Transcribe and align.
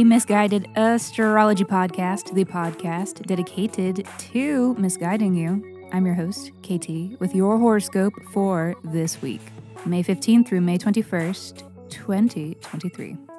weekly 0.00 0.14
misguided 0.14 0.66
astrology 0.76 1.64
podcast, 1.64 2.32
the 2.32 2.44
podcast 2.44 3.26
dedicated 3.26 4.06
to 4.16 4.74
misguiding 4.76 5.34
you. 5.34 5.62
I'm 5.92 6.06
your 6.06 6.14
host, 6.14 6.52
KT, 6.62 7.20
with 7.20 7.34
your 7.34 7.58
horoscope 7.58 8.14
for 8.32 8.74
this 8.82 9.20
week, 9.20 9.42
May 9.84 10.02
15th 10.02 10.48
through 10.48 10.62
May 10.62 10.78
21st, 10.78 11.90
2023. 11.90 13.29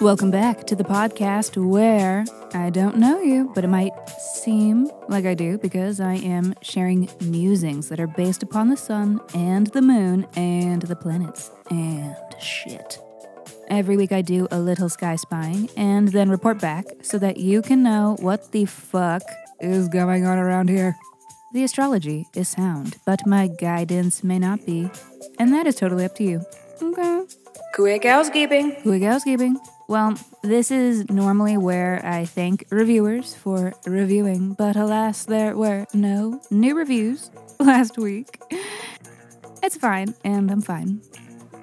Welcome 0.00 0.30
back 0.30 0.66
to 0.68 0.74
the 0.74 0.82
podcast 0.82 1.62
where 1.62 2.24
I 2.54 2.70
don't 2.70 2.96
know 2.96 3.20
you, 3.20 3.52
but 3.54 3.64
it 3.64 3.68
might 3.68 3.92
seem 4.18 4.90
like 5.10 5.26
I 5.26 5.34
do 5.34 5.58
because 5.58 6.00
I 6.00 6.14
am 6.14 6.54
sharing 6.62 7.10
musings 7.20 7.90
that 7.90 8.00
are 8.00 8.06
based 8.06 8.42
upon 8.42 8.70
the 8.70 8.78
sun 8.78 9.20
and 9.34 9.66
the 9.66 9.82
moon 9.82 10.26
and 10.36 10.80
the 10.80 10.96
planets 10.96 11.50
and 11.68 12.16
shit. 12.40 12.98
Every 13.68 13.98
week 13.98 14.10
I 14.10 14.22
do 14.22 14.48
a 14.50 14.58
little 14.58 14.88
sky 14.88 15.16
spying 15.16 15.68
and 15.76 16.08
then 16.08 16.30
report 16.30 16.62
back 16.62 16.86
so 17.02 17.18
that 17.18 17.36
you 17.36 17.60
can 17.60 17.82
know 17.82 18.16
what 18.20 18.52
the 18.52 18.64
fuck 18.64 19.22
is 19.60 19.86
going 19.88 20.24
on 20.24 20.38
around 20.38 20.70
here. 20.70 20.96
The 21.52 21.62
astrology 21.64 22.26
is 22.34 22.48
sound, 22.48 22.96
but 23.04 23.26
my 23.26 23.48
guidance 23.48 24.24
may 24.24 24.38
not 24.38 24.64
be, 24.64 24.90
and 25.38 25.52
that 25.52 25.66
is 25.66 25.74
totally 25.74 26.06
up 26.06 26.14
to 26.14 26.24
you. 26.24 26.42
Okay. 26.82 27.26
Quick 27.74 28.04
housekeeping. 28.04 28.76
Quick 28.82 29.02
housekeeping. 29.02 29.60
Well, 29.90 30.14
this 30.44 30.70
is 30.70 31.10
normally 31.10 31.56
where 31.56 32.00
I 32.06 32.24
thank 32.24 32.64
reviewers 32.70 33.34
for 33.34 33.74
reviewing, 33.84 34.52
but 34.52 34.76
alas, 34.76 35.24
there 35.24 35.56
were 35.56 35.84
no 35.92 36.40
new 36.48 36.76
reviews 36.76 37.28
last 37.58 37.98
week. 37.98 38.40
It's 39.64 39.76
fine, 39.76 40.14
and 40.22 40.48
I'm 40.48 40.62
fine. 40.62 41.00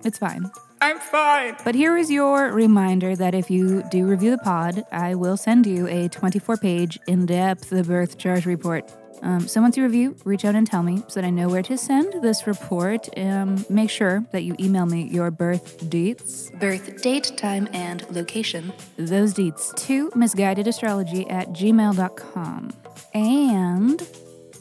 It's 0.03 0.17
fine. 0.17 0.51
I'm 0.81 0.99
fine. 0.99 1.55
But 1.63 1.73
here 1.73 1.95
is 1.95 2.11
your 2.11 2.51
reminder 2.51 3.15
that 3.15 3.33
if 3.33 3.49
you 3.49 3.81
do 3.91 4.05
review 4.05 4.31
the 4.31 4.39
pod, 4.39 4.83
I 4.91 5.15
will 5.15 5.37
send 5.37 5.65
you 5.65 5.87
a 5.87 6.09
24 6.09 6.57
page, 6.57 6.99
in 7.07 7.27
depth 7.27 7.69
birth 7.87 8.17
chart 8.17 8.45
report. 8.45 8.91
Um, 9.21 9.47
so 9.47 9.61
once 9.61 9.77
you 9.77 9.83
review, 9.83 10.15
reach 10.23 10.45
out 10.45 10.55
and 10.55 10.65
tell 10.65 10.83
me 10.83 11.03
so 11.07 11.19
that 11.19 11.27
I 11.27 11.29
know 11.29 11.49
where 11.49 11.63
to 11.63 11.77
send 11.77 12.21
this 12.21 12.47
report. 12.47 13.09
Um, 13.17 13.65
make 13.69 13.89
sure 13.89 14.25
that 14.31 14.43
you 14.43 14.55
email 14.59 14.85
me 14.85 15.03
your 15.03 15.31
birth 15.31 15.89
dates, 15.89 16.51
birth 16.59 17.01
date, 17.01 17.33
time, 17.37 17.67
and 17.73 18.09
location. 18.11 18.73
Those 18.97 19.33
dates 19.33 19.73
to 19.87 20.09
misguidedastrology 20.11 21.31
at 21.31 21.49
gmail.com. 21.49 22.71
And 23.13 24.07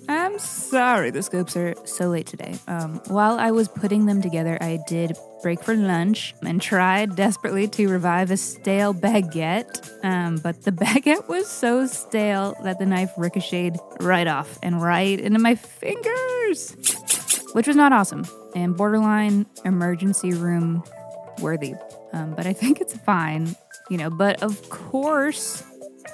I'm 0.08 0.38
sorry 0.38 1.10
the 1.10 1.22
scopes 1.22 1.56
are 1.56 1.74
so 1.84 2.08
late 2.08 2.26
today. 2.26 2.58
Um, 2.68 3.00
while 3.08 3.38
I 3.38 3.50
was 3.50 3.68
putting 3.68 4.06
them 4.06 4.22
together, 4.22 4.56
I 4.60 4.78
did 4.86 5.16
break 5.42 5.62
for 5.62 5.74
lunch 5.74 6.34
and 6.42 6.60
tried 6.60 7.16
desperately 7.16 7.68
to 7.68 7.88
revive 7.88 8.30
a 8.30 8.36
stale 8.36 8.94
baguette. 8.94 10.04
Um, 10.04 10.36
but 10.36 10.62
the 10.62 10.70
baguette 10.72 11.28
was 11.28 11.48
so 11.48 11.86
stale 11.86 12.54
that 12.62 12.78
the 12.78 12.86
knife 12.86 13.12
ricocheted 13.16 13.78
right 14.00 14.26
off 14.26 14.58
and 14.62 14.80
right 14.80 15.18
into 15.18 15.38
my 15.38 15.54
fingers, 15.54 16.72
which 17.52 17.66
was 17.66 17.76
not 17.76 17.92
awesome 17.92 18.24
and 18.54 18.76
borderline 18.76 19.46
emergency 19.64 20.32
room 20.32 20.82
worthy. 21.40 21.74
Um, 22.12 22.34
but 22.34 22.46
I 22.46 22.52
think 22.52 22.80
it's 22.80 22.96
fine, 22.98 23.54
you 23.90 23.98
know. 23.98 24.10
But 24.10 24.42
of 24.42 24.68
course, 24.70 25.62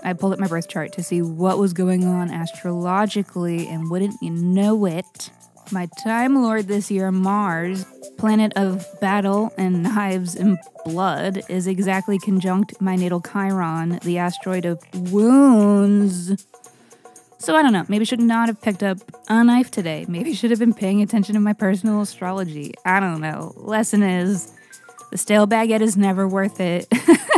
I 0.04 0.12
pulled 0.12 0.32
up 0.32 0.38
my 0.38 0.48
birth 0.48 0.68
chart 0.68 0.92
to 0.94 1.02
see 1.02 1.22
what 1.22 1.58
was 1.58 1.72
going 1.72 2.04
on 2.04 2.30
astrologically, 2.30 3.68
and 3.68 3.90
wouldn't 3.90 4.20
you 4.20 4.30
know 4.30 4.84
it, 4.86 5.30
my 5.70 5.88
Time 6.02 6.42
Lord 6.42 6.68
this 6.68 6.90
year, 6.90 7.10
Mars, 7.10 7.86
planet 8.18 8.52
of 8.56 8.86
battle 9.00 9.52
and 9.56 9.82
knives 9.82 10.34
and 10.34 10.58
blood, 10.84 11.42
is 11.48 11.66
exactly 11.66 12.18
conjunct 12.18 12.80
my 12.80 12.96
natal 12.96 13.20
Chiron, 13.20 13.98
the 14.02 14.18
asteroid 14.18 14.64
of 14.64 14.82
wounds. 15.12 16.46
So 17.38 17.56
I 17.56 17.62
don't 17.62 17.72
know, 17.72 17.84
maybe 17.88 18.04
should 18.04 18.20
not 18.20 18.48
have 18.48 18.60
picked 18.60 18.82
up 18.82 18.98
a 19.28 19.42
knife 19.42 19.70
today. 19.70 20.04
Maybe 20.08 20.34
should 20.34 20.50
have 20.50 20.60
been 20.60 20.74
paying 20.74 21.02
attention 21.02 21.34
to 21.34 21.40
my 21.40 21.52
personal 21.52 22.00
astrology. 22.00 22.74
I 22.84 23.00
don't 23.00 23.20
know. 23.20 23.52
Lesson 23.56 24.02
is 24.02 24.52
the 25.10 25.18
stale 25.18 25.46
baguette 25.46 25.80
is 25.80 25.96
never 25.96 26.28
worth 26.28 26.60
it. 26.60 26.86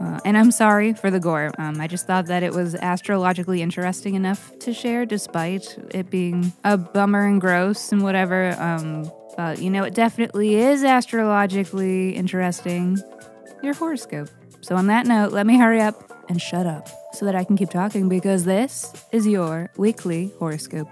Uh, 0.00 0.20
and 0.24 0.36
I'm 0.36 0.50
sorry 0.50 0.92
for 0.92 1.10
the 1.10 1.20
gore. 1.20 1.50
Um, 1.58 1.80
I 1.80 1.86
just 1.86 2.06
thought 2.06 2.26
that 2.26 2.42
it 2.42 2.52
was 2.52 2.74
astrologically 2.74 3.62
interesting 3.62 4.14
enough 4.14 4.56
to 4.60 4.74
share, 4.74 5.06
despite 5.06 5.78
it 5.94 6.10
being 6.10 6.52
a 6.64 6.76
bummer 6.76 7.24
and 7.24 7.40
gross 7.40 7.92
and 7.92 8.02
whatever. 8.02 8.54
Um, 8.58 9.10
but 9.36 9.60
you 9.60 9.70
know, 9.70 9.84
it 9.84 9.94
definitely 9.94 10.56
is 10.56 10.82
astrologically 10.82 12.14
interesting. 12.14 12.98
Your 13.62 13.74
horoscope. 13.74 14.28
So, 14.60 14.76
on 14.76 14.86
that 14.88 15.06
note, 15.06 15.32
let 15.32 15.46
me 15.46 15.58
hurry 15.58 15.80
up 15.80 16.12
and 16.28 16.40
shut 16.40 16.66
up 16.66 16.88
so 17.12 17.24
that 17.24 17.34
I 17.34 17.44
can 17.44 17.56
keep 17.56 17.70
talking 17.70 18.08
because 18.08 18.44
this 18.44 18.92
is 19.12 19.26
your 19.26 19.70
weekly 19.76 20.32
horoscope. 20.38 20.88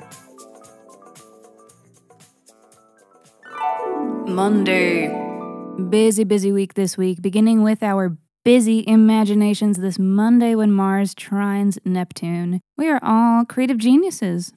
Monday. 4.27 5.09
Busy, 5.91 6.25
busy 6.25 6.53
week 6.53 6.75
this 6.75 6.97
week, 6.97 7.21
beginning 7.21 7.63
with 7.63 7.83
our 7.83 8.17
busy 8.45 8.85
imaginations 8.87 9.79
this 9.79 9.99
Monday 9.99 10.55
when 10.55 10.71
Mars 10.71 11.15
trines 11.15 11.79
Neptune. 11.85 12.61
We 12.77 12.89
are 12.89 13.01
all 13.03 13.47
creative 13.47 13.79
geniuses. 13.79 14.53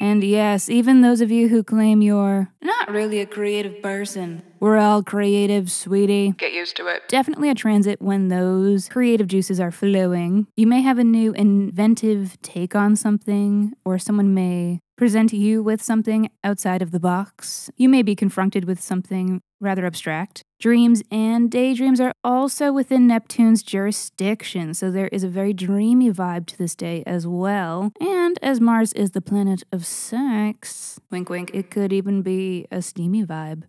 And 0.00 0.22
yes, 0.22 0.70
even 0.70 1.00
those 1.00 1.20
of 1.20 1.32
you 1.32 1.48
who 1.48 1.64
claim 1.64 2.00
you're 2.00 2.48
not 2.62 2.88
really 2.88 3.18
a 3.18 3.26
creative 3.26 3.82
person, 3.82 4.44
we're 4.60 4.78
all 4.78 5.02
creative, 5.02 5.72
sweetie. 5.72 6.34
Get 6.38 6.52
used 6.52 6.76
to 6.76 6.86
it. 6.86 7.02
Definitely 7.08 7.50
a 7.50 7.54
transit 7.56 8.00
when 8.00 8.28
those 8.28 8.88
creative 8.88 9.26
juices 9.26 9.58
are 9.58 9.72
flowing. 9.72 10.46
You 10.56 10.68
may 10.68 10.82
have 10.82 10.98
a 10.98 11.04
new 11.04 11.32
inventive 11.32 12.40
take 12.42 12.76
on 12.76 12.94
something, 12.94 13.72
or 13.84 13.98
someone 13.98 14.32
may 14.34 14.78
present 14.96 15.32
you 15.32 15.62
with 15.64 15.82
something 15.82 16.30
outside 16.44 16.82
of 16.82 16.92
the 16.92 17.00
box. 17.00 17.68
You 17.76 17.88
may 17.88 18.02
be 18.02 18.14
confronted 18.14 18.64
with 18.66 18.80
something 18.80 19.42
rather 19.60 19.86
abstract. 19.86 20.42
Dreams 20.60 21.02
and 21.10 21.50
daydreams 21.50 22.00
are 22.00 22.12
also 22.24 22.72
within 22.72 23.06
Neptune's 23.06 23.62
jurisdiction, 23.62 24.74
so 24.74 24.90
there 24.90 25.08
is 25.08 25.22
a 25.22 25.28
very 25.28 25.52
dreamy 25.52 26.10
vibe 26.10 26.46
to 26.46 26.58
this 26.58 26.74
day 26.74 27.04
as 27.06 27.26
well. 27.26 27.92
And 28.00 28.38
as 28.42 28.60
Mars 28.60 28.92
is 28.94 29.12
the 29.12 29.20
planet 29.20 29.62
of 29.72 29.86
sex, 29.86 30.98
wink 31.10 31.28
wink, 31.28 31.50
it 31.54 31.70
could 31.70 31.92
even 31.92 32.22
be 32.22 32.66
a 32.70 32.82
steamy 32.82 33.24
vibe. 33.24 33.64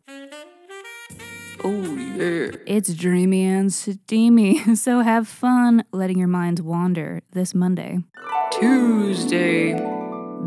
Oh, 1.63 1.95
yeah. 1.95 2.51
It's 2.65 2.93
dreamy 2.93 3.43
and 3.43 3.71
steamy, 3.71 4.75
so 4.75 5.01
have 5.01 5.27
fun 5.27 5.83
letting 5.91 6.17
your 6.17 6.27
minds 6.27 6.61
wander 6.61 7.21
this 7.33 7.53
Monday. 7.53 7.99
Tuesday. 8.51 9.98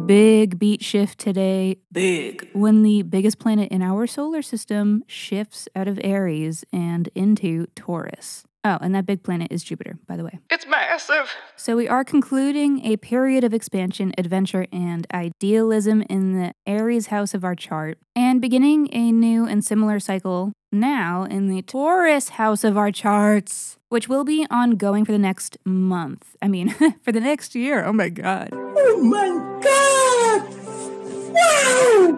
Big 0.06 0.58
beat 0.58 0.82
shift 0.82 1.18
today. 1.18 1.78
Big. 1.92 2.48
When 2.52 2.82
the 2.82 3.02
biggest 3.02 3.38
planet 3.38 3.70
in 3.70 3.82
our 3.82 4.06
solar 4.06 4.42
system 4.42 5.04
shifts 5.06 5.68
out 5.76 5.86
of 5.86 6.00
Aries 6.02 6.64
and 6.72 7.08
into 7.14 7.66
Taurus. 7.76 8.44
Oh, 8.64 8.78
and 8.80 8.94
that 8.94 9.06
big 9.06 9.22
planet 9.22 9.50
is 9.50 9.64
Jupiter, 9.64 9.98
by 10.06 10.16
the 10.16 10.24
way. 10.24 10.38
It's 10.50 10.66
massive. 10.66 11.30
So 11.56 11.76
we 11.76 11.88
are 11.88 12.04
concluding 12.04 12.84
a 12.84 12.96
period 12.96 13.42
of 13.42 13.52
expansion, 13.52 14.12
adventure, 14.16 14.66
and 14.72 15.06
idealism 15.12 16.02
in 16.02 16.40
the 16.40 16.52
Aries 16.66 17.08
house 17.08 17.34
of 17.34 17.44
our 17.44 17.56
chart, 17.56 17.98
and 18.14 18.40
beginning 18.40 18.88
a 18.92 19.10
new 19.10 19.46
and 19.46 19.64
similar 19.64 19.98
cycle 19.98 20.52
now 20.70 21.24
in 21.24 21.48
the 21.48 21.62
Taurus 21.62 22.30
house 22.30 22.62
of 22.62 22.76
our 22.76 22.92
charts, 22.92 23.78
which 23.88 24.08
will 24.08 24.24
be 24.24 24.46
ongoing 24.48 25.04
for 25.04 25.12
the 25.12 25.18
next 25.18 25.58
month. 25.64 26.36
I 26.40 26.48
mean, 26.48 26.68
for 27.02 27.12
the 27.12 27.20
next 27.20 27.54
year. 27.54 27.84
Oh 27.84 27.92
my 27.92 28.08
God. 28.08 28.50
Oh 28.52 29.02
my 29.02 29.28
god! 29.28 29.42
Wow! 29.42 29.51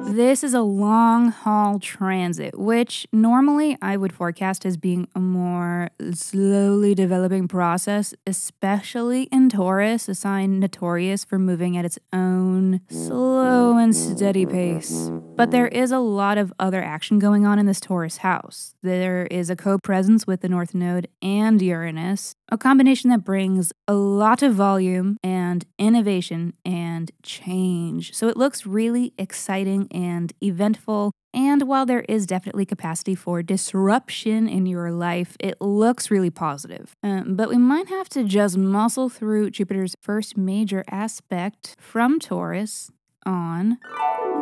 This 0.02 0.44
is 0.44 0.54
a 0.54 0.60
long 0.60 1.30
haul 1.30 1.78
transit, 1.78 2.58
which 2.58 3.06
normally 3.12 3.76
I 3.80 3.96
would 3.96 4.12
forecast 4.12 4.64
as 4.66 4.76
being 4.76 5.08
a 5.14 5.20
more 5.20 5.90
slowly 6.12 6.94
developing 6.94 7.48
process, 7.48 8.14
especially 8.26 9.24
in 9.24 9.48
Taurus, 9.48 10.08
a 10.08 10.14
sign 10.14 10.60
notorious 10.60 11.24
for 11.24 11.38
moving 11.38 11.76
at 11.76 11.84
its 11.84 11.98
own 12.12 12.80
slow 12.90 13.76
and 13.76 13.94
steady 13.94 14.46
pace. 14.46 15.10
But 15.36 15.50
there 15.50 15.68
is 15.68 15.90
a 15.90 15.98
lot 15.98 16.38
of 16.38 16.52
other 16.58 16.82
action 16.82 17.18
going 17.18 17.44
on 17.44 17.58
in 17.58 17.66
this 17.66 17.80
Taurus 17.80 18.18
house. 18.18 18.74
There 18.82 19.26
is 19.26 19.50
a 19.50 19.56
co 19.56 19.78
presence 19.78 20.26
with 20.26 20.42
the 20.42 20.48
North 20.48 20.74
Node 20.74 21.08
and 21.22 21.60
Uranus, 21.60 22.36
a 22.54 22.58
combination 22.58 23.10
that 23.10 23.24
brings 23.24 23.72
a 23.88 23.94
lot 23.94 24.40
of 24.40 24.54
volume 24.54 25.18
and 25.24 25.66
innovation 25.76 26.54
and 26.64 27.10
change. 27.24 28.14
So 28.14 28.28
it 28.28 28.36
looks 28.36 28.64
really 28.64 29.12
exciting 29.18 29.88
and 29.90 30.32
eventful. 30.40 31.10
And 31.34 31.62
while 31.62 31.84
there 31.84 32.04
is 32.08 32.26
definitely 32.26 32.64
capacity 32.64 33.16
for 33.16 33.42
disruption 33.42 34.48
in 34.48 34.66
your 34.66 34.92
life, 34.92 35.36
it 35.40 35.60
looks 35.60 36.12
really 36.12 36.30
positive. 36.30 36.94
Um, 37.02 37.34
but 37.34 37.48
we 37.48 37.58
might 37.58 37.88
have 37.88 38.08
to 38.10 38.22
just 38.22 38.56
muscle 38.56 39.08
through 39.08 39.50
Jupiter's 39.50 39.96
first 40.00 40.36
major 40.36 40.84
aspect 40.88 41.74
from 41.80 42.20
Taurus 42.20 42.88
on 43.26 43.78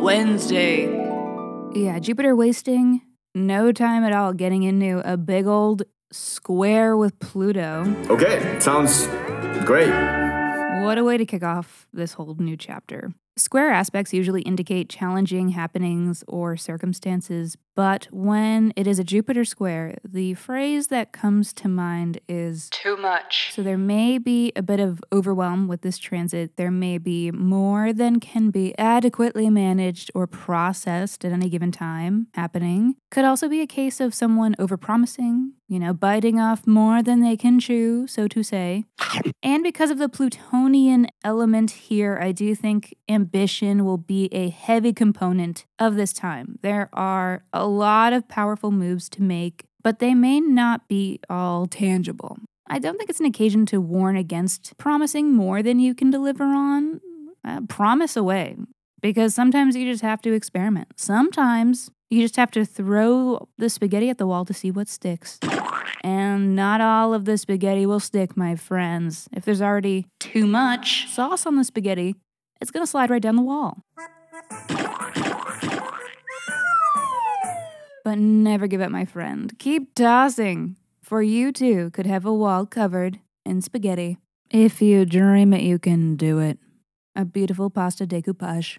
Wednesday. 0.00 0.84
yeah, 1.74 1.98
Jupiter 1.98 2.36
wasting 2.36 3.00
no 3.34 3.72
time 3.72 4.04
at 4.04 4.12
all 4.12 4.34
getting 4.34 4.62
into 4.62 5.00
a 5.10 5.16
big 5.16 5.46
old 5.46 5.84
square 6.12 6.96
with 6.96 7.18
Pluto. 7.18 7.84
Okay, 8.08 8.58
sounds 8.60 9.06
great. 9.64 9.90
What 10.82 10.98
a 10.98 11.04
way 11.04 11.16
to 11.16 11.26
kick 11.26 11.42
off 11.42 11.86
this 11.92 12.12
whole 12.12 12.34
new 12.38 12.56
chapter. 12.56 13.12
Square 13.36 13.70
aspects 13.72 14.12
usually 14.12 14.42
indicate 14.42 14.90
challenging 14.90 15.50
happenings 15.50 16.22
or 16.28 16.54
circumstances, 16.54 17.56
but 17.74 18.06
when 18.10 18.74
it 18.76 18.86
is 18.86 18.98
a 18.98 19.04
Jupiter 19.04 19.46
square, 19.46 19.96
the 20.06 20.34
phrase 20.34 20.88
that 20.88 21.12
comes 21.12 21.54
to 21.54 21.66
mind 21.68 22.20
is 22.28 22.68
Too 22.68 22.94
much. 22.98 23.50
so 23.54 23.62
there 23.62 23.78
may 23.78 24.18
be 24.18 24.52
a 24.54 24.60
bit 24.60 24.80
of 24.80 25.02
overwhelm 25.10 25.66
with 25.66 25.80
this 25.80 25.96
transit. 25.96 26.58
There 26.58 26.70
may 26.70 26.98
be 26.98 27.30
more 27.30 27.94
than 27.94 28.20
can 28.20 28.50
be 28.50 28.76
adequately 28.78 29.48
managed 29.48 30.10
or 30.14 30.26
processed 30.26 31.24
at 31.24 31.32
any 31.32 31.48
given 31.48 31.72
time 31.72 32.26
happening. 32.34 32.96
Could 33.10 33.24
also 33.24 33.48
be 33.48 33.62
a 33.62 33.66
case 33.66 33.98
of 33.98 34.14
someone 34.14 34.54
overpromising, 34.56 35.52
you 35.68 35.78
know, 35.78 35.94
biting 35.94 36.38
off 36.38 36.66
more 36.66 37.02
than 37.02 37.20
they 37.22 37.38
can 37.38 37.58
chew, 37.58 38.06
so 38.06 38.28
to 38.28 38.42
say. 38.42 38.84
And 39.44 39.64
because 39.64 39.90
of 39.90 39.98
the 39.98 40.08
Plutonian 40.08 41.08
element 41.24 41.72
here, 41.72 42.16
I 42.22 42.30
do 42.30 42.54
think 42.54 42.94
ambition 43.22 43.84
will 43.84 43.98
be 43.98 44.28
a 44.32 44.48
heavy 44.48 44.92
component 44.92 45.64
of 45.78 45.94
this 45.94 46.12
time. 46.12 46.58
There 46.62 46.88
are 46.92 47.44
a 47.52 47.66
lot 47.66 48.12
of 48.12 48.26
powerful 48.26 48.72
moves 48.72 49.08
to 49.10 49.22
make, 49.22 49.64
but 49.80 50.00
they 50.00 50.12
may 50.12 50.40
not 50.40 50.88
be 50.88 51.20
all 51.30 51.66
tangible. 51.66 52.36
I 52.66 52.80
don't 52.80 52.98
think 52.98 53.10
it's 53.10 53.20
an 53.20 53.26
occasion 53.26 53.64
to 53.66 53.80
warn 53.80 54.16
against 54.16 54.76
promising 54.76 55.32
more 55.32 55.62
than 55.62 55.78
you 55.78 55.94
can 55.94 56.10
deliver 56.10 56.44
on. 56.44 57.00
Uh, 57.44 57.60
promise 57.68 58.16
away. 58.16 58.56
Because 59.00 59.34
sometimes 59.34 59.76
you 59.76 59.84
just 59.90 60.02
have 60.02 60.20
to 60.22 60.32
experiment. 60.32 60.88
Sometimes 60.96 61.90
you 62.10 62.22
just 62.22 62.36
have 62.36 62.50
to 62.52 62.64
throw 62.64 63.48
the 63.58 63.68
spaghetti 63.68 64.08
at 64.10 64.18
the 64.18 64.26
wall 64.26 64.44
to 64.44 64.54
see 64.54 64.70
what 64.70 64.88
sticks. 64.88 65.38
And 66.04 66.56
not 66.56 66.80
all 66.80 67.14
of 67.14 67.24
the 67.24 67.38
spaghetti 67.38 67.86
will 67.86 68.00
stick, 68.00 68.36
my 68.36 68.56
friends. 68.56 69.28
If 69.32 69.44
there's 69.44 69.62
already 69.62 70.06
too 70.18 70.46
much 70.46 71.08
sauce 71.08 71.46
on 71.46 71.56
the 71.56 71.64
spaghetti, 71.64 72.16
it's 72.62 72.70
gonna 72.70 72.86
slide 72.86 73.10
right 73.10 73.20
down 73.20 73.34
the 73.34 73.42
wall. 73.42 73.82
But 78.04 78.18
never 78.18 78.66
give 78.68 78.80
up, 78.80 78.90
my 78.90 79.04
friend. 79.04 79.52
Keep 79.58 79.94
tossing, 79.94 80.76
for 81.02 81.22
you 81.22 81.52
too 81.52 81.90
could 81.90 82.06
have 82.06 82.24
a 82.24 82.32
wall 82.32 82.64
covered 82.64 83.18
in 83.44 83.60
spaghetti. 83.62 84.16
If 84.48 84.80
you 84.80 85.04
dream 85.04 85.52
it, 85.52 85.62
you 85.62 85.78
can 85.78 86.14
do 86.16 86.38
it. 86.38 86.58
A 87.16 87.24
beautiful 87.24 87.68
pasta 87.68 88.06
decoupage. 88.06 88.78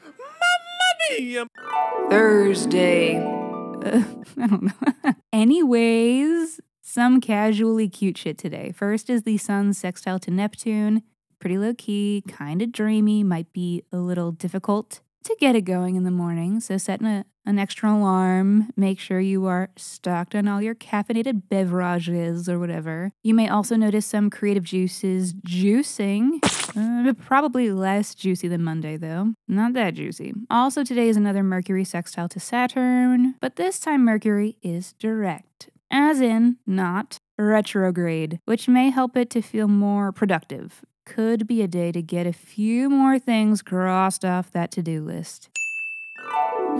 Thursday. 2.09 3.18
Uh, 3.18 4.03
I 4.41 4.47
don't 4.47 4.63
know. 4.63 5.13
Anyways, 5.33 6.62
some 6.81 7.19
casually 7.19 7.89
cute 7.89 8.18
shit 8.18 8.38
today. 8.38 8.71
First 8.71 9.09
is 9.09 9.24
the 9.24 9.38
sun's 9.38 9.77
sextile 9.77 10.19
to 10.19 10.31
Neptune. 10.31 11.03
Pretty 11.44 11.57
low 11.57 11.74
key, 11.74 12.24
kind 12.25 12.62
of 12.62 12.72
dreamy, 12.72 13.22
might 13.22 13.51
be 13.51 13.84
a 13.92 13.98
little 13.98 14.31
difficult 14.31 15.01
to 15.25 15.36
get 15.42 15.57
it 15.57 15.63
going 15.63 15.98
in 15.98 16.06
the 16.06 16.10
morning. 16.10 16.62
So 16.62 16.78
set 16.78 17.01
an, 17.01 17.25
an 17.45 17.60
extra 17.60 17.92
alarm. 17.92 18.69
Make 18.78 18.98
sure 18.98 19.19
you 19.19 19.45
are 19.48 19.69
stocked 19.75 20.36
on 20.36 20.48
all 20.48 20.62
your 20.62 20.74
caffeinated 20.74 21.50
beverages 21.50 22.48
or 22.48 22.60
whatever. 22.60 23.12
You 23.24 23.34
may 23.34 23.50
also 23.50 23.75
notice 23.75 24.06
some 24.06 24.30
creative 24.30 24.63
juices 24.63 25.34
juicing. 25.34 26.40
Uh, 26.78 27.12
probably 27.12 27.74
less 27.74 28.16
juicy 28.16 28.48
than 28.48 28.63
Monday, 28.63 28.95
though. 28.95 29.34
Not 29.45 29.74
that 29.74 29.95
juicy. 29.95 30.34
Also, 30.50 30.86
today 30.86 31.10
is 31.10 31.18
another 31.18 31.44
Mercury 31.44 31.84
sextile 31.84 32.30
to 32.30 32.40
Saturn, 32.40 33.36
but 33.42 33.57
this 33.57 33.80
time 33.80 34.06
Mercury 34.06 34.56
is 34.62 34.94
direct, 34.94 35.69
as 35.92 36.22
in 36.22 36.56
not 36.66 37.18
retrograde, 37.38 38.40
which 38.45 38.69
may 38.69 38.92
help 38.92 39.18
it 39.18 39.30
to 39.31 39.42
feel 39.42 39.68
more 39.68 40.13
productive. 40.13 40.86
Could 41.05 41.47
be 41.47 41.61
a 41.61 41.67
day 41.67 41.91
to 41.91 42.01
get 42.01 42.25
a 42.25 42.33
few 42.33 42.89
more 42.89 43.19
things 43.19 43.61
crossed 43.61 44.23
off 44.23 44.51
that 44.51 44.71
to 44.71 44.81
do 44.81 45.03
list. 45.03 45.50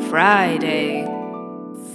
Friday. 0.09 1.05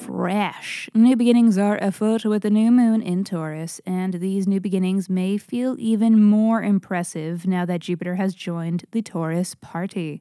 Fresh. 0.03 0.91
New 0.95 1.17
beginnings 1.17 1.57
are 1.57 1.79
afoot 1.79 2.25
with 2.25 2.43
the 2.43 2.51
new 2.51 2.71
moon 2.71 3.01
in 3.01 3.25
Taurus, 3.25 3.81
and 3.87 4.15
these 4.15 4.47
new 4.47 4.61
beginnings 4.61 5.09
may 5.09 5.39
feel 5.39 5.75
even 5.79 6.23
more 6.23 6.63
impressive 6.63 7.47
now 7.47 7.65
that 7.65 7.81
Jupiter 7.81 8.17
has 8.17 8.35
joined 8.35 8.85
the 8.93 9.03
Taurus 9.03 9.55
party. 9.55 10.21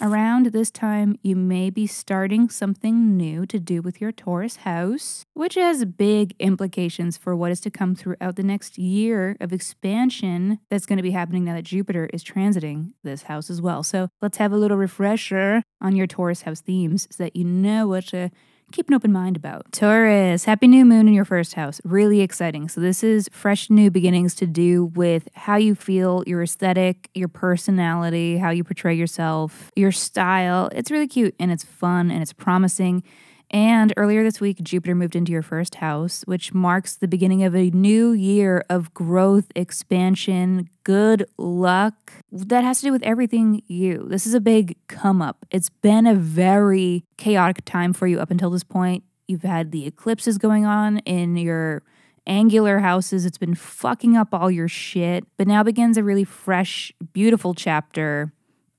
Around 0.00 0.46
this 0.46 0.70
time, 0.70 1.18
you 1.24 1.34
may 1.34 1.70
be 1.70 1.88
starting 1.88 2.48
something 2.48 3.16
new 3.16 3.44
to 3.46 3.58
do 3.58 3.82
with 3.82 4.00
your 4.00 4.12
Taurus 4.12 4.56
house, 4.58 5.26
which 5.34 5.56
has 5.56 5.84
big 5.84 6.36
implications 6.38 7.16
for 7.16 7.34
what 7.34 7.50
is 7.50 7.58
to 7.62 7.70
come 7.70 7.96
throughout 7.96 8.36
the 8.36 8.44
next 8.44 8.78
year 8.78 9.36
of 9.40 9.52
expansion 9.52 10.60
that's 10.70 10.86
going 10.86 10.98
to 10.98 11.02
be 11.02 11.10
happening 11.10 11.44
now 11.44 11.54
that 11.54 11.64
Jupiter 11.64 12.08
is 12.12 12.22
transiting 12.22 12.92
this 13.02 13.24
house 13.24 13.50
as 13.50 13.60
well. 13.60 13.82
So 13.82 14.08
let's 14.22 14.38
have 14.38 14.52
a 14.52 14.56
little 14.56 14.76
refresher 14.76 15.64
on 15.80 15.96
your 15.96 16.06
Taurus 16.06 16.42
house 16.42 16.60
themes 16.60 17.08
so 17.10 17.24
that 17.24 17.34
you 17.34 17.42
know 17.42 17.88
what 17.88 18.06
to 18.08 18.30
keep 18.72 18.88
an 18.88 18.94
open 18.94 19.12
mind 19.12 19.36
about. 19.36 19.70
Taurus, 19.72 20.44
happy 20.44 20.68
new 20.68 20.84
moon 20.84 21.08
in 21.08 21.14
your 21.14 21.24
first 21.24 21.54
house. 21.54 21.80
Really 21.84 22.20
exciting. 22.20 22.68
So, 22.68 22.80
this 22.80 23.02
is 23.02 23.28
fresh 23.32 23.70
new 23.70 23.90
beginnings 23.90 24.34
to 24.36 24.46
do 24.46 24.86
with 24.86 25.28
how 25.34 25.56
you 25.56 25.74
feel, 25.74 26.24
your 26.26 26.42
aesthetic, 26.42 27.10
your 27.14 27.28
personality, 27.28 28.38
how 28.38 28.50
you 28.50 28.64
portray 28.64 28.94
yourself, 28.94 29.70
your 29.76 29.92
style. 29.92 30.68
It's 30.72 30.90
really 30.90 31.08
cute 31.08 31.34
and 31.38 31.50
it's 31.50 31.64
fun 31.64 32.10
and 32.10 32.22
it's 32.22 32.32
promising. 32.32 33.02
And 33.50 33.94
earlier 33.96 34.22
this 34.22 34.40
week, 34.40 34.62
Jupiter 34.62 34.94
moved 34.94 35.16
into 35.16 35.32
your 35.32 35.42
first 35.42 35.76
house, 35.76 36.22
which 36.26 36.52
marks 36.52 36.94
the 36.94 37.08
beginning 37.08 37.44
of 37.44 37.56
a 37.56 37.70
new 37.70 38.12
year 38.12 38.62
of 38.68 38.92
growth, 38.92 39.46
expansion, 39.56 40.68
good 40.84 41.24
luck. 41.38 42.12
That 42.30 42.62
has 42.62 42.80
to 42.80 42.86
do 42.86 42.92
with 42.92 43.02
everything 43.02 43.62
you. 43.66 44.06
This 44.08 44.26
is 44.26 44.34
a 44.34 44.40
big 44.40 44.76
come 44.86 45.22
up. 45.22 45.46
It's 45.50 45.70
been 45.70 46.06
a 46.06 46.14
very 46.14 47.04
chaotic 47.16 47.64
time 47.64 47.94
for 47.94 48.06
you 48.06 48.20
up 48.20 48.30
until 48.30 48.50
this 48.50 48.64
point. 48.64 49.04
You've 49.26 49.42
had 49.42 49.72
the 49.72 49.86
eclipses 49.86 50.36
going 50.36 50.66
on 50.66 50.98
in 50.98 51.36
your 51.36 51.82
angular 52.26 52.80
houses. 52.80 53.24
It's 53.24 53.38
been 53.38 53.54
fucking 53.54 54.16
up 54.16 54.34
all 54.34 54.50
your 54.50 54.68
shit. 54.68 55.24
But 55.38 55.48
now 55.48 55.62
begins 55.62 55.96
a 55.96 56.04
really 56.04 56.24
fresh, 56.24 56.92
beautiful 57.14 57.54
chapter 57.54 58.32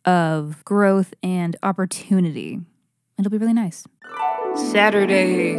of 0.06 0.64
growth 0.64 1.14
and 1.24 1.56
opportunity. 1.64 2.60
It'll 3.18 3.32
be 3.32 3.38
really 3.38 3.54
nice. 3.54 3.84
Saturday. 4.60 5.58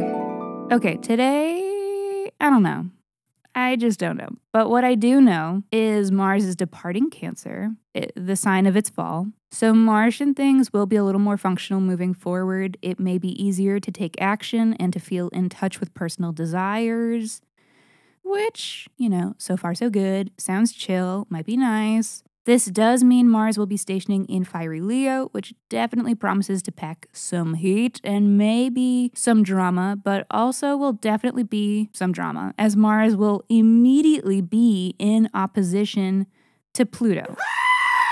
Okay, 0.73 0.97
today, 0.99 2.30
I 2.40 2.50
don't 2.50 2.62
know. 2.62 2.87
I 3.54 3.76
just 3.76 3.99
don't 3.99 4.16
know. 4.16 4.28
But 4.52 4.71
what 4.71 4.85
I 4.85 4.95
do 4.95 5.21
know 5.21 5.62
is 5.73 6.12
Mars 6.12 6.45
is 6.45 6.54
departing 6.54 7.11
Cancer, 7.11 7.73
it, 7.95 8.12
the 8.14 8.37
sign 8.37 8.66
of 8.66 8.76
its 8.76 8.88
fall. 8.88 9.28
So 9.50 9.75
Martian 9.75 10.35
things 10.35 10.73
will 10.73 10.87
be 10.87 10.97
a 10.97 11.02
little 11.02 11.21
more 11.21 11.37
functional 11.37 11.80
moving 11.80 12.14
forward. 12.14 12.76
It 12.83 13.00
may 13.00 13.19
be 13.19 13.30
easier 13.42 13.80
to 13.80 13.90
take 13.90 14.21
action 14.21 14.75
and 14.75 14.92
to 14.92 15.00
feel 15.00 15.28
in 15.28 15.49
touch 15.49 15.80
with 15.80 15.92
personal 15.92 16.30
desires, 16.30 17.40
which, 18.23 18.88
you 18.97 19.09
know, 19.09 19.35
so 19.38 19.57
far 19.57 19.75
so 19.75 19.90
good. 19.90 20.30
Sounds 20.38 20.73
chill, 20.73 21.26
might 21.30 21.47
be 21.47 21.57
nice. 21.57 22.23
This 22.47 22.64
does 22.66 23.04
mean 23.04 23.28
Mars 23.28 23.59
will 23.59 23.66
be 23.66 23.76
stationing 23.76 24.25
in 24.26 24.44
fiery 24.44 24.80
Leo, 24.80 25.26
which 25.32 25.52
definitely 25.68 26.14
promises 26.14 26.62
to 26.62 26.73
pack 26.73 27.06
some 27.12 27.54
heat 27.54 28.00
and 28.02 28.38
maybe 28.38 29.12
some 29.14 29.42
drama, 29.42 29.99
but 30.02 30.26
also 30.30 30.75
will 30.76 30.94
definitely 30.94 31.42
be 31.44 31.90
some 31.92 32.12
drama, 32.12 32.54
as 32.59 32.76
Mars 32.76 33.14
will 33.14 33.44
immediately 33.50 34.40
be 34.40 34.94
in 34.99 35.28
opposition 35.35 36.26
to 36.73 36.87
Pluto, 36.87 37.37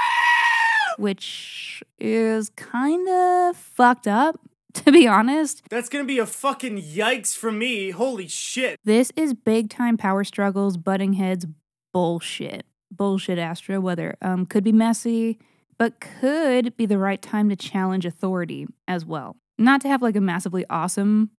which 0.99 1.82
is 1.99 2.50
kind 2.50 3.08
of 3.08 3.56
fucked 3.56 4.06
up. 4.06 4.38
To 4.85 4.92
be 4.92 5.08
honest, 5.08 5.62
That's 5.70 5.88
gonna 5.88 6.04
be 6.04 6.18
a 6.20 6.26
fucking 6.26 6.80
yikes 6.80 7.35
for 7.37 7.50
me. 7.50 7.90
Holy 7.90 8.28
shit. 8.28 8.78
this 8.85 9.11
is 9.16 9.35
big 9.35 9.70
time 9.70 9.97
power 9.97 10.23
struggles, 10.23 10.76
butting 10.76 11.14
heads, 11.14 11.47
bullshit. 11.92 12.64
Bullshit 12.90 13.38
astro 13.38 13.80
weather. 13.80 14.16
Um, 14.23 14.47
could 14.47 14.64
be 14.64 14.73
messy, 14.73 15.38
but 15.78 16.00
could 16.00 16.76
be 16.76 16.87
the 16.87 16.99
right 16.99 17.21
time 17.21 17.49
to 17.49 17.57
challenge 17.57 18.04
authority 18.04 18.66
as 18.87 19.04
well. 19.04 19.37
Not 19.59 19.80
to 19.83 19.88
have 19.88 20.02
like 20.02 20.16
a 20.16 20.21
massively 20.21 20.64
awesome 20.71 21.30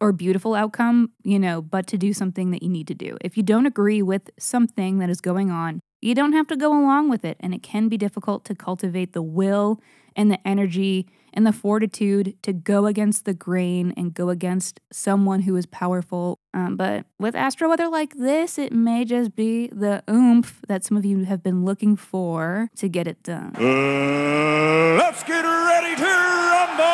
or 0.00 0.12
beautiful 0.12 0.54
outcome, 0.54 1.10
you 1.24 1.38
know, 1.38 1.62
but 1.62 1.86
to 1.88 1.98
do 1.98 2.12
something 2.12 2.50
that 2.50 2.62
you 2.62 2.68
need 2.68 2.88
to 2.88 2.94
do. 2.94 3.16
If 3.20 3.36
you 3.36 3.42
don't 3.42 3.66
agree 3.66 4.02
with 4.02 4.30
something 4.38 4.98
that 4.98 5.10
is 5.10 5.20
going 5.20 5.50
on, 5.50 5.80
you 6.06 6.14
don't 6.14 6.34
have 6.34 6.46
to 6.46 6.56
go 6.56 6.70
along 6.70 7.10
with 7.10 7.24
it. 7.24 7.36
And 7.40 7.52
it 7.52 7.64
can 7.64 7.88
be 7.88 7.96
difficult 7.96 8.44
to 8.44 8.54
cultivate 8.54 9.12
the 9.12 9.22
will 9.22 9.80
and 10.14 10.30
the 10.30 10.38
energy 10.46 11.08
and 11.34 11.44
the 11.44 11.52
fortitude 11.52 12.36
to 12.42 12.52
go 12.52 12.86
against 12.86 13.24
the 13.24 13.34
grain 13.34 13.92
and 13.96 14.14
go 14.14 14.30
against 14.30 14.80
someone 14.90 15.40
who 15.42 15.56
is 15.56 15.66
powerful. 15.66 16.38
Um, 16.54 16.76
but 16.76 17.04
with 17.18 17.34
astro 17.34 17.68
weather 17.68 17.88
like 17.88 18.14
this, 18.14 18.56
it 18.56 18.72
may 18.72 19.04
just 19.04 19.34
be 19.34 19.66
the 19.66 20.04
oomph 20.08 20.62
that 20.68 20.84
some 20.84 20.96
of 20.96 21.04
you 21.04 21.24
have 21.24 21.42
been 21.42 21.64
looking 21.64 21.96
for 21.96 22.70
to 22.76 22.88
get 22.88 23.08
it 23.08 23.22
done. 23.24 23.54
Uh, 23.56 24.96
let's 24.96 25.24
get 25.24 25.42
ready 25.42 25.96
to 25.96 26.04
rumble! 26.04 26.86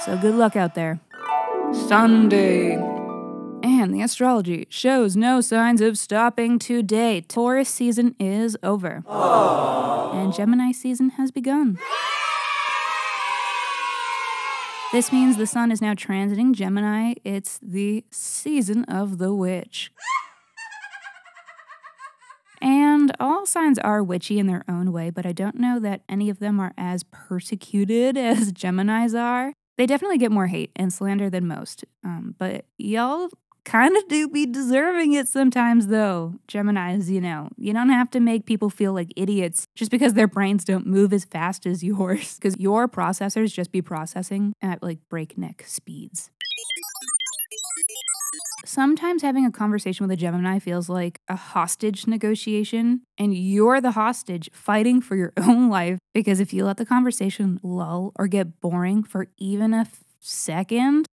So 0.00 0.16
good 0.16 0.34
luck 0.34 0.56
out 0.56 0.74
there. 0.74 0.98
Sunday. 1.86 2.99
And 3.80 3.94
the 3.94 4.02
astrology 4.02 4.66
shows 4.68 5.16
no 5.16 5.40
signs 5.40 5.80
of 5.80 5.96
stopping 5.96 6.58
today. 6.58 7.22
Taurus 7.22 7.70
season 7.70 8.14
is 8.20 8.54
over. 8.62 9.02
And 9.08 10.34
Gemini 10.34 10.72
season 10.72 11.08
has 11.16 11.30
begun. 11.30 11.78
This 14.92 15.10
means 15.10 15.38
the 15.38 15.46
sun 15.46 15.72
is 15.72 15.80
now 15.80 15.94
transiting 15.94 16.52
Gemini. 16.52 17.14
It's 17.24 17.58
the 17.62 18.04
season 18.10 18.84
of 18.84 19.16
the 19.16 19.32
witch. 19.32 19.90
And 22.60 23.12
all 23.18 23.46
signs 23.46 23.78
are 23.78 24.02
witchy 24.02 24.38
in 24.38 24.46
their 24.46 24.62
own 24.68 24.92
way, 24.92 25.08
but 25.08 25.24
I 25.24 25.32
don't 25.32 25.58
know 25.58 25.78
that 25.78 26.02
any 26.06 26.28
of 26.28 26.38
them 26.38 26.60
are 26.60 26.74
as 26.76 27.02
persecuted 27.04 28.16
as 28.18 28.52
Geminis 28.52 29.18
are. 29.18 29.54
They 29.78 29.86
definitely 29.86 30.18
get 30.18 30.30
more 30.30 30.48
hate 30.48 30.70
and 30.76 30.92
slander 30.92 31.30
than 31.30 31.48
most. 31.48 31.86
Um, 32.04 32.34
but 32.38 32.66
y'all 32.76 33.30
kind 33.70 33.96
of 33.96 34.08
do 34.08 34.28
be 34.28 34.46
deserving 34.46 35.12
it 35.12 35.28
sometimes, 35.28 35.86
though. 35.86 36.34
Geminis, 36.48 37.08
you 37.08 37.20
know, 37.20 37.48
you 37.56 37.72
don't 37.72 37.88
have 37.88 38.10
to 38.10 38.18
make 38.18 38.44
people 38.44 38.68
feel 38.68 38.92
like 38.92 39.12
idiots 39.16 39.64
just 39.76 39.92
because 39.92 40.14
their 40.14 40.26
brains 40.26 40.64
don't 40.64 40.86
move 40.86 41.12
as 41.12 41.24
fast 41.24 41.66
as 41.66 41.84
yours, 41.84 42.34
because 42.34 42.58
your 42.58 42.88
processors 42.88 43.52
just 43.54 43.70
be 43.70 43.80
processing 43.80 44.54
at 44.60 44.82
like 44.82 44.98
breakneck 45.08 45.62
speeds. 45.66 46.30
Sometimes 48.66 49.22
having 49.22 49.46
a 49.46 49.52
conversation 49.52 50.06
with 50.06 50.12
a 50.12 50.20
Gemini 50.20 50.58
feels 50.58 50.88
like 50.88 51.20
a 51.28 51.36
hostage 51.36 52.08
negotiation, 52.08 53.02
and 53.18 53.34
you're 53.34 53.80
the 53.80 53.92
hostage 53.92 54.50
fighting 54.52 55.00
for 55.00 55.14
your 55.14 55.32
own 55.36 55.68
life 55.70 55.98
because 56.12 56.40
if 56.40 56.52
you 56.52 56.64
let 56.64 56.76
the 56.76 56.84
conversation 56.84 57.60
lull 57.62 58.10
or 58.16 58.26
get 58.26 58.60
boring 58.60 59.04
for 59.04 59.28
even 59.38 59.72
a 59.72 59.82
f- 59.82 60.02
second, 60.18 61.06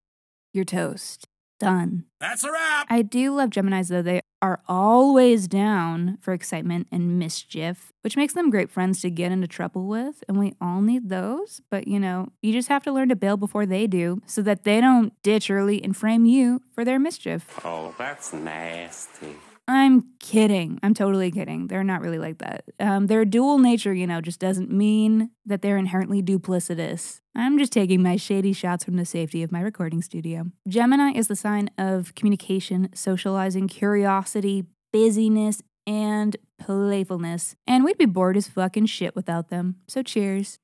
you're 0.53 0.65
toast. 0.65 1.27
Done. 1.59 2.05
That's 2.19 2.43
a 2.43 2.51
wrap! 2.51 2.87
I 2.89 3.01
do 3.01 3.33
love 3.35 3.49
Geminis, 3.49 3.89
though. 3.89 4.01
They 4.01 4.21
are 4.41 4.61
always 4.67 5.47
down 5.47 6.17
for 6.21 6.33
excitement 6.33 6.87
and 6.91 7.17
mischief, 7.17 7.91
which 8.01 8.15
makes 8.15 8.33
them 8.33 8.49
great 8.49 8.69
friends 8.69 9.01
to 9.01 9.09
get 9.09 9.31
into 9.31 9.47
trouble 9.47 9.87
with. 9.87 10.23
And 10.27 10.37
we 10.37 10.53
all 10.61 10.81
need 10.81 11.09
those. 11.09 11.61
But, 11.71 11.87
you 11.87 11.99
know, 11.99 12.29
you 12.41 12.53
just 12.53 12.69
have 12.69 12.83
to 12.83 12.91
learn 12.91 13.09
to 13.09 13.15
bail 13.15 13.37
before 13.37 13.65
they 13.65 13.87
do 13.87 14.21
so 14.25 14.41
that 14.43 14.63
they 14.63 14.79
don't 14.81 15.13
ditch 15.23 15.49
early 15.49 15.83
and 15.83 15.97
frame 15.97 16.25
you 16.25 16.61
for 16.71 16.85
their 16.85 16.99
mischief. 16.99 17.59
Oh, 17.65 17.95
that's 17.97 18.33
nasty. 18.33 19.35
I'm 19.67 20.05
kidding. 20.21 20.79
I'm 20.81 20.93
totally 20.93 21.29
kidding. 21.29 21.67
They're 21.67 21.83
not 21.83 22.01
really 22.01 22.19
like 22.19 22.37
that. 22.37 22.63
Um, 22.79 23.07
their 23.07 23.25
dual 23.25 23.59
nature, 23.59 23.93
you 23.93 24.07
know, 24.07 24.21
just 24.21 24.39
doesn't 24.39 24.71
mean 24.71 25.31
that 25.45 25.61
they're 25.61 25.77
inherently 25.77 26.23
duplicitous. 26.23 27.19
I'm 27.35 27.57
just 27.57 27.73
taking 27.73 28.01
my 28.01 28.15
shady 28.15 28.53
shots 28.53 28.85
from 28.85 28.95
the 28.95 29.05
safety 29.05 29.43
of 29.43 29.51
my 29.51 29.59
recording 29.59 30.01
studio. 30.01 30.45
Gemini 30.67 31.11
is 31.11 31.27
the 31.27 31.35
sign 31.35 31.69
of 31.77 32.15
communication, 32.15 32.89
socializing, 32.93 33.67
curiosity, 33.67 34.63
busyness, 34.93 35.61
and 35.85 36.37
playfulness. 36.59 37.55
And 37.65 37.83
we'd 37.83 37.97
be 37.97 38.05
bored 38.05 38.37
as 38.37 38.47
fucking 38.47 38.85
shit 38.85 39.15
without 39.15 39.49
them. 39.49 39.75
So 39.87 40.01
cheers. 40.01 40.59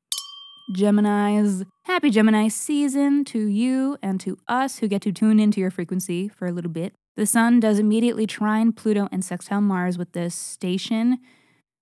Geminis. 0.76 1.66
Happy 1.86 2.10
Gemini 2.10 2.48
season 2.48 3.26
to 3.26 3.48
you 3.48 3.98
and 4.02 4.20
to 4.22 4.38
us 4.48 4.80
who 4.80 4.88
get 4.88 5.02
to 5.02 5.12
tune 5.12 5.40
into 5.40 5.60
your 5.60 5.72
frequency 5.72 6.30
for 6.30 6.48
a 6.48 6.54
little 6.54 6.72
bit. 6.72 6.94
The 7.16 7.26
Sun 7.26 7.60
does 7.60 7.78
immediately 7.80 8.26
trine 8.26 8.72
Pluto 8.72 9.08
and 9.12 9.24
sextile 9.24 9.62
Mars 9.62 9.98
with 9.98 10.14
this 10.14 10.34
station, 10.34 11.20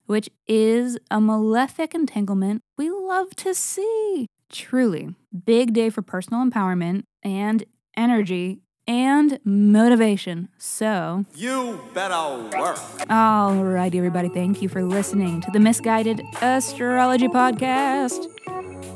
which 0.06 0.30
is 0.48 0.98
a 1.10 1.22
malefic 1.22 1.94
entanglement 1.96 2.62
we 2.78 2.90
love 2.90 3.36
to 3.38 3.54
see. 3.54 4.28
Truly, 4.50 5.16
big 5.46 5.74
day 5.74 5.90
for 5.90 6.02
personal 6.02 6.44
empowerment 6.46 7.04
and 7.24 7.64
energy 7.96 8.60
and 8.88 9.40
motivation. 9.46 10.50
So, 10.58 11.24
You 11.34 11.80
better 11.94 12.50
work. 12.60 12.76
alrighty, 13.08 13.96
everybody, 13.96 14.28
thank 14.28 14.62
you 14.62 14.68
for 14.68 14.84
listening 14.84 15.40
to 15.42 15.52
the 15.52 15.60
Misguided 15.62 16.22
Astrology 16.42 17.30
Podcast. 17.30 18.28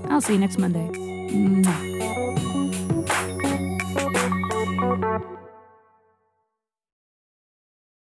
I'll 0.09 0.19
see 0.21 0.33
you 0.33 0.39
next 0.39 0.57
Monday. 0.57 0.89
Mwah. 0.89 2.44